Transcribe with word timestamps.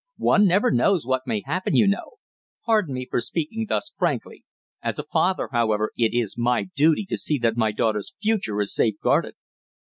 One 0.17 0.47
never 0.47 0.71
knows 0.71 1.05
what 1.05 1.27
may 1.27 1.43
happen, 1.45 1.75
you 1.75 1.87
know. 1.87 2.13
Pardon 2.65 2.95
me 2.95 3.05
for 3.07 3.21
speaking 3.21 3.67
thus 3.69 3.93
frankly. 3.95 4.43
As 4.81 4.97
a 4.97 5.03
father, 5.03 5.49
however, 5.51 5.91
it 5.95 6.11
is 6.11 6.39
my 6.39 6.63
duty 6.63 7.05
to 7.05 7.17
see 7.17 7.37
that 7.37 7.55
my 7.55 7.71
daughter's 7.71 8.15
future 8.19 8.59
is 8.61 8.73
safeguarded." 8.73 9.35